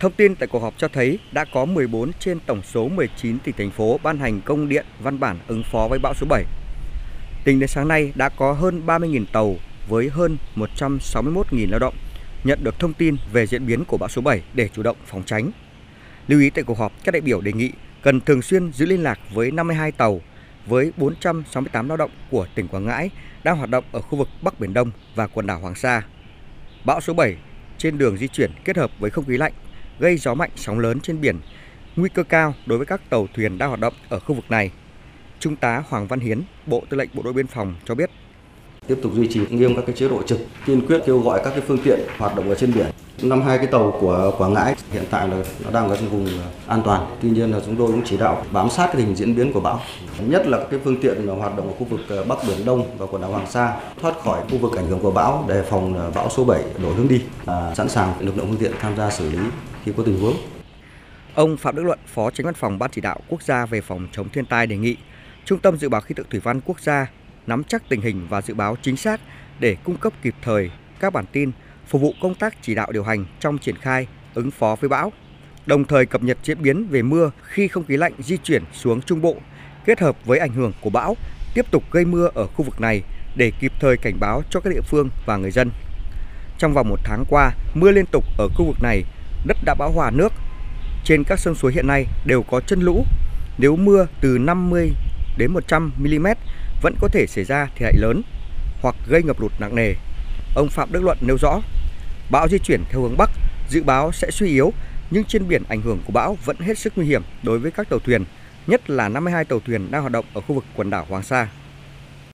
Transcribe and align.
Thông 0.00 0.12
tin 0.12 0.34
tại 0.34 0.48
cuộc 0.48 0.58
họp 0.58 0.74
cho 0.78 0.88
thấy 0.88 1.18
đã 1.32 1.44
có 1.44 1.64
14 1.64 2.12
trên 2.12 2.40
tổng 2.46 2.62
số 2.62 2.88
19 2.88 3.38
tỉnh 3.38 3.54
thành 3.58 3.70
phố 3.70 4.00
ban 4.02 4.18
hành 4.18 4.40
công 4.40 4.68
điện 4.68 4.86
văn 5.00 5.20
bản 5.20 5.38
ứng 5.46 5.62
phó 5.62 5.88
với 5.88 5.98
bão 5.98 6.14
số 6.14 6.26
7. 6.30 6.44
Tính 7.44 7.60
đến 7.60 7.68
sáng 7.68 7.88
nay 7.88 8.12
đã 8.14 8.28
có 8.28 8.52
hơn 8.52 8.82
30.000 8.86 9.24
tàu 9.32 9.56
với 9.88 10.08
hơn 10.08 10.36
161.000 10.56 11.70
lao 11.70 11.78
động 11.78 11.94
nhận 12.44 12.64
được 12.64 12.78
thông 12.78 12.92
tin 12.92 13.16
về 13.32 13.46
diễn 13.46 13.66
biến 13.66 13.84
của 13.84 13.96
bão 13.96 14.08
số 14.08 14.22
7 14.22 14.42
để 14.54 14.68
chủ 14.68 14.82
động 14.82 14.96
phòng 15.06 15.22
tránh. 15.26 15.50
Lưu 16.28 16.40
ý 16.40 16.50
tại 16.50 16.64
cuộc 16.64 16.78
họp, 16.78 16.92
các 17.04 17.12
đại 17.12 17.20
biểu 17.20 17.40
đề 17.40 17.52
nghị 17.52 17.72
cần 18.02 18.20
thường 18.20 18.42
xuyên 18.42 18.72
giữ 18.72 18.86
liên 18.86 19.02
lạc 19.02 19.18
với 19.34 19.50
52 19.50 19.92
tàu 19.92 20.20
với 20.66 20.92
468 20.96 21.88
lao 21.88 21.96
động 21.96 22.10
của 22.30 22.46
tỉnh 22.54 22.68
Quảng 22.68 22.86
Ngãi 22.86 23.10
đang 23.44 23.56
hoạt 23.56 23.70
động 23.70 23.84
ở 23.92 24.00
khu 24.00 24.18
vực 24.18 24.28
Bắc 24.42 24.60
Biển 24.60 24.74
Đông 24.74 24.90
và 25.14 25.26
quần 25.26 25.46
đảo 25.46 25.58
Hoàng 25.58 25.74
Sa. 25.74 26.02
Bão 26.84 27.00
số 27.00 27.14
7 27.14 27.36
trên 27.78 27.98
đường 27.98 28.16
di 28.16 28.28
chuyển 28.28 28.50
kết 28.64 28.76
hợp 28.76 28.90
với 28.98 29.10
không 29.10 29.24
khí 29.24 29.36
lạnh 29.36 29.52
gây 30.00 30.16
gió 30.16 30.34
mạnh 30.34 30.50
sóng 30.56 30.78
lớn 30.78 31.00
trên 31.00 31.20
biển, 31.20 31.36
nguy 31.96 32.08
cơ 32.08 32.22
cao 32.22 32.54
đối 32.66 32.78
với 32.78 32.86
các 32.86 33.00
tàu 33.10 33.26
thuyền 33.34 33.58
đang 33.58 33.68
hoạt 33.68 33.80
động 33.80 33.94
ở 34.08 34.18
khu 34.18 34.34
vực 34.34 34.44
này. 34.48 34.70
Trung 35.40 35.56
tá 35.56 35.82
Hoàng 35.88 36.06
Văn 36.06 36.20
Hiến, 36.20 36.42
Bộ 36.66 36.82
Tư 36.88 36.96
lệnh 36.96 37.08
Bộ 37.14 37.22
đội 37.22 37.32
Biên 37.32 37.46
phòng 37.46 37.74
cho 37.84 37.94
biết. 37.94 38.10
Tiếp 38.86 38.98
tục 39.02 39.12
duy 39.14 39.28
trì 39.28 39.40
nghiêm 39.50 39.76
các 39.76 39.82
cái 39.86 39.96
chế 39.96 40.08
độ 40.08 40.22
trực, 40.22 40.38
kiên 40.66 40.86
quyết 40.86 41.02
kêu 41.06 41.18
gọi 41.18 41.40
các 41.44 41.50
cái 41.50 41.60
phương 41.60 41.78
tiện 41.84 42.00
hoạt 42.18 42.36
động 42.36 42.48
ở 42.48 42.54
trên 42.54 42.74
biển. 42.74 42.86
Năm 43.22 43.42
hai 43.42 43.58
cái 43.58 43.66
tàu 43.66 43.98
của 44.00 44.34
Quảng 44.38 44.54
Ngãi 44.54 44.74
hiện 44.92 45.04
tại 45.10 45.28
là 45.28 45.36
nó 45.64 45.70
đang 45.70 45.88
ở 45.88 45.96
trong 45.96 46.08
vùng 46.08 46.28
an 46.66 46.82
toàn. 46.84 47.16
Tuy 47.22 47.30
nhiên 47.30 47.50
là 47.50 47.60
chúng 47.66 47.76
tôi 47.76 47.86
cũng 47.86 48.02
chỉ 48.04 48.16
đạo 48.16 48.44
bám 48.52 48.70
sát 48.70 48.90
cái 48.92 49.02
hình 49.02 49.14
diễn 49.14 49.36
biến 49.36 49.52
của 49.52 49.60
bão. 49.60 49.80
Nhất 50.26 50.46
là 50.46 50.58
các 50.58 50.66
cái 50.70 50.80
phương 50.84 51.00
tiện 51.00 51.26
mà 51.26 51.34
hoạt 51.34 51.56
động 51.56 51.66
ở 51.66 51.74
khu 51.78 51.84
vực 51.84 52.00
ờ, 52.08 52.24
Bắc 52.24 52.38
Biển 52.48 52.64
Đông 52.64 52.98
và 52.98 53.06
quần 53.06 53.22
đảo 53.22 53.30
Hoàng 53.30 53.50
Sa 53.50 53.76
thoát 54.00 54.14
khỏi 54.22 54.40
khu 54.50 54.58
vực 54.58 54.76
ảnh 54.76 54.86
hưởng 54.86 55.00
của 55.00 55.10
bão 55.10 55.44
để 55.48 55.62
phòng 55.70 55.94
ờ, 55.98 56.10
bão 56.14 56.30
số 56.30 56.44
7 56.44 56.62
đổi 56.82 56.94
hướng 56.94 57.08
đi, 57.08 57.22
à, 57.46 57.74
sẵn 57.74 57.88
sàng 57.88 58.12
lực 58.20 58.36
lượng 58.36 58.46
phương 58.48 58.58
tiện 58.60 58.72
tham 58.80 58.96
gia 58.96 59.10
xử 59.10 59.30
lý 59.30 59.38
khi 59.84 59.92
có 59.96 60.02
tình 60.06 60.20
huống. 60.20 60.36
Ông 61.34 61.56
Phạm 61.56 61.76
Đức 61.76 61.82
Luận, 61.82 61.98
Phó 62.06 62.30
Tránh 62.30 62.44
Văn 62.44 62.54
phòng 62.54 62.78
Ban 62.78 62.90
Chỉ 62.90 63.00
đạo 63.00 63.20
Quốc 63.28 63.42
gia 63.42 63.66
về 63.66 63.80
phòng 63.80 64.08
chống 64.12 64.28
thiên 64.28 64.44
tai 64.44 64.66
đề 64.66 64.76
nghị 64.76 64.96
Trung 65.44 65.58
tâm 65.58 65.76
Dự 65.76 65.88
báo 65.88 66.00
Khí 66.00 66.14
tượng 66.14 66.26
Thủy 66.30 66.40
văn 66.40 66.60
Quốc 66.64 66.80
gia 66.80 67.06
nắm 67.46 67.64
chắc 67.64 67.88
tình 67.88 68.00
hình 68.00 68.26
và 68.28 68.42
dự 68.42 68.54
báo 68.54 68.76
chính 68.82 68.96
xác 68.96 69.20
để 69.60 69.76
cung 69.84 69.96
cấp 69.96 70.12
kịp 70.22 70.34
thời 70.42 70.70
các 71.00 71.12
bản 71.12 71.24
tin 71.32 71.50
phục 71.86 72.02
vụ 72.02 72.14
công 72.22 72.34
tác 72.34 72.54
chỉ 72.62 72.74
đạo 72.74 72.92
điều 72.92 73.04
hành 73.04 73.24
trong 73.40 73.58
triển 73.58 73.76
khai 73.76 74.06
ứng 74.34 74.50
phó 74.50 74.76
với 74.80 74.88
bão, 74.88 75.12
đồng 75.66 75.84
thời 75.84 76.06
cập 76.06 76.22
nhật 76.22 76.38
diễn 76.42 76.62
biến 76.62 76.86
về 76.88 77.02
mưa 77.02 77.30
khi 77.42 77.68
không 77.68 77.84
khí 77.84 77.96
lạnh 77.96 78.12
di 78.18 78.36
chuyển 78.36 78.62
xuống 78.72 79.02
Trung 79.02 79.20
Bộ 79.20 79.36
kết 79.84 80.00
hợp 80.00 80.16
với 80.24 80.38
ảnh 80.38 80.52
hưởng 80.52 80.72
của 80.80 80.90
bão 80.90 81.16
tiếp 81.54 81.66
tục 81.70 81.84
gây 81.90 82.04
mưa 82.04 82.30
ở 82.34 82.46
khu 82.46 82.64
vực 82.64 82.80
này 82.80 83.02
để 83.36 83.52
kịp 83.60 83.72
thời 83.80 83.96
cảnh 83.96 84.20
báo 84.20 84.42
cho 84.50 84.60
các 84.60 84.70
địa 84.70 84.80
phương 84.80 85.08
và 85.26 85.36
người 85.36 85.50
dân. 85.50 85.70
Trong 86.58 86.72
vòng 86.72 86.88
một 86.88 87.00
tháng 87.04 87.24
qua, 87.28 87.52
mưa 87.74 87.90
liên 87.90 88.06
tục 88.12 88.24
ở 88.38 88.48
khu 88.54 88.64
vực 88.66 88.76
này, 88.82 89.04
đất 89.44 89.56
đã 89.64 89.74
bão 89.74 89.90
hòa 89.90 90.10
nước. 90.10 90.32
Trên 91.04 91.24
các 91.24 91.38
sông 91.38 91.54
suối 91.54 91.72
hiện 91.72 91.86
nay 91.86 92.06
đều 92.24 92.42
có 92.42 92.60
chân 92.60 92.80
lũ. 92.80 93.04
Nếu 93.58 93.76
mưa 93.76 94.06
từ 94.20 94.38
50 94.38 94.92
đến 95.38 95.52
100 95.52 95.92
mm 95.98 96.26
vẫn 96.82 96.94
có 97.00 97.08
thể 97.12 97.26
xảy 97.26 97.44
ra 97.44 97.66
thiệt 97.74 97.82
hại 97.82 97.94
lớn 97.96 98.22
hoặc 98.82 98.96
gây 99.08 99.22
ngập 99.22 99.40
lụt 99.40 99.52
nặng 99.58 99.74
nề. 99.74 99.94
Ông 100.54 100.68
Phạm 100.68 100.92
Đức 100.92 101.02
Luận 101.02 101.18
nêu 101.20 101.36
rõ, 101.40 101.60
bão 102.30 102.48
di 102.48 102.58
chuyển 102.58 102.82
theo 102.90 103.00
hướng 103.00 103.16
Bắc, 103.16 103.30
dự 103.68 103.82
báo 103.82 104.12
sẽ 104.12 104.30
suy 104.30 104.48
yếu, 104.48 104.72
nhưng 105.10 105.24
trên 105.24 105.48
biển 105.48 105.62
ảnh 105.68 105.80
hưởng 105.80 105.98
của 106.04 106.12
bão 106.12 106.36
vẫn 106.44 106.56
hết 106.58 106.78
sức 106.78 106.92
nguy 106.96 107.06
hiểm 107.06 107.22
đối 107.42 107.58
với 107.58 107.70
các 107.70 107.88
tàu 107.88 107.98
thuyền, 107.98 108.24
nhất 108.66 108.90
là 108.90 109.08
52 109.08 109.44
tàu 109.44 109.60
thuyền 109.60 109.90
đang 109.90 110.00
hoạt 110.00 110.12
động 110.12 110.24
ở 110.34 110.40
khu 110.40 110.54
vực 110.54 110.64
quần 110.76 110.90
đảo 110.90 111.06
Hoàng 111.08 111.22
Sa. 111.22 111.48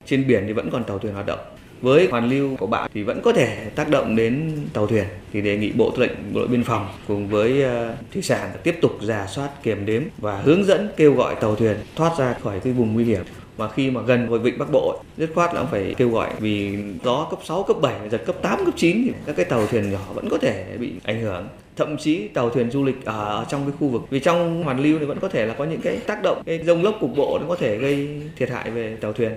Trên 0.05 0.27
biển 0.27 0.43
thì 0.47 0.53
vẫn 0.53 0.69
còn 0.71 0.83
tàu 0.83 0.99
thuyền 0.99 1.13
hoạt 1.13 1.25
động. 1.25 1.56
Với 1.81 2.07
hoàn 2.11 2.29
lưu 2.29 2.55
của 2.55 2.67
bão 2.67 2.87
thì 2.93 3.03
vẫn 3.03 3.21
có 3.23 3.33
thể 3.33 3.69
tác 3.75 3.89
động 3.89 4.15
đến 4.15 4.51
tàu 4.73 4.87
thuyền. 4.87 5.05
Thì 5.33 5.41
đề 5.41 5.57
nghị 5.57 5.71
Bộ 5.71 5.91
Tư 5.91 6.01
lệnh 6.01 6.11
Bộ 6.33 6.39
đội 6.39 6.47
Biên 6.47 6.63
phòng 6.63 6.87
cùng 7.07 7.27
với 7.27 7.63
ờ, 7.63 7.95
thủy 8.13 8.21
sản 8.21 8.49
tiếp 8.63 8.77
tục 8.81 8.91
giả 9.01 9.27
soát 9.27 9.49
kiểm 9.63 9.85
đếm 9.85 10.03
và 10.17 10.41
hướng 10.41 10.63
dẫn 10.63 10.89
kêu 10.97 11.13
gọi 11.13 11.35
tàu 11.35 11.55
thuyền 11.55 11.77
thoát 11.95 12.17
ra 12.17 12.35
khỏi 12.43 12.59
cái 12.59 12.73
vùng 12.73 12.93
nguy 12.93 13.03
hiểm. 13.03 13.23
Mà 13.57 13.69
khi 13.69 13.91
mà 13.91 14.01
gần 14.01 14.29
với 14.29 14.39
vịnh 14.39 14.57
Bắc 14.57 14.71
Bộ 14.71 14.99
rất 15.17 15.29
khoát 15.35 15.53
là 15.53 15.63
phải 15.63 15.95
kêu 15.97 16.09
gọi 16.09 16.29
vì 16.39 16.77
gió 17.03 17.27
cấp 17.29 17.39
6, 17.43 17.63
cấp 17.63 17.77
7, 17.81 18.09
giật 18.09 18.21
cấp 18.25 18.35
8, 18.41 18.65
cấp 18.65 18.73
9 18.77 19.03
thì 19.05 19.13
các 19.25 19.35
cái 19.35 19.45
tàu 19.45 19.67
thuyền 19.67 19.91
nhỏ 19.91 19.99
vẫn 20.13 20.29
có 20.29 20.37
thể 20.37 20.65
bị 20.79 20.91
ảnh 21.03 21.21
hưởng. 21.21 21.47
Thậm 21.75 21.97
chí 21.97 22.27
tàu 22.27 22.49
thuyền 22.49 22.71
du 22.71 22.83
lịch 22.83 23.05
ở 23.05 23.45
trong 23.49 23.61
cái 23.61 23.71
khu 23.79 23.87
vực 23.87 24.01
vì 24.09 24.19
trong 24.19 24.63
hoàn 24.63 24.79
lưu 24.79 24.99
thì 24.99 25.05
vẫn 25.05 25.19
có 25.19 25.29
thể 25.29 25.45
là 25.45 25.53
có 25.53 25.65
những 25.65 25.81
cái 25.81 25.97
tác 25.97 26.23
động 26.23 26.41
cái 26.45 26.59
rông 26.65 26.83
lốc 26.83 26.95
cục 26.99 27.15
bộ 27.15 27.39
nó 27.39 27.45
có 27.47 27.55
thể 27.55 27.77
gây 27.77 28.21
thiệt 28.37 28.49
hại 28.49 28.71
về 28.71 28.97
tàu 29.01 29.13
thuyền. 29.13 29.31